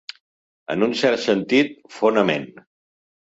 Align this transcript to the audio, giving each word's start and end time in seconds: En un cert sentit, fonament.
En 0.75 0.85
un 0.87 0.95
cert 1.01 1.21
sentit, 1.25 1.77
fonament. 1.99 2.49